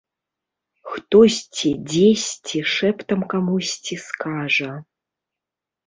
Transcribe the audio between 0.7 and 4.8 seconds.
Хтосьці дзесьці шэптам камусьці скажа.